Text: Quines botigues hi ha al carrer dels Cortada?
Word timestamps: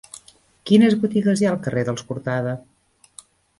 Quines 0.69 0.95
botigues 1.03 1.45
hi 1.45 1.49
ha 1.49 1.53
al 1.57 1.61
carrer 1.69 1.85
dels 1.91 2.07
Cortada? 2.11 2.57